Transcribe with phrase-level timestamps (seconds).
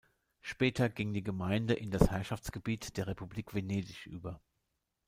[0.39, 4.41] Später ging die Gemeinde in das Herrschaftsgebiet der Republik Venedig über.